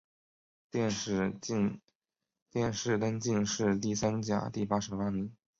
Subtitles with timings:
[0.71, 1.79] 殿试登
[3.29, 5.31] 进士第三甲第八十八名。